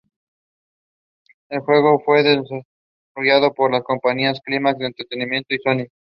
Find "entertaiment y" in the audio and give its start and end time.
4.81-5.59